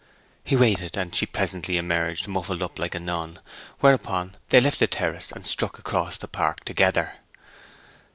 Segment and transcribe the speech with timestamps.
[0.43, 3.37] He waited, and she presently emerged, muffled up like a nun;
[3.81, 7.17] whereupon they left the terrace and struck across the park together.